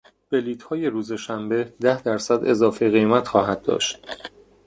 [0.31, 4.07] بلیطهای روز شنبه ده درصد اضافه قیمت خواهند داشت.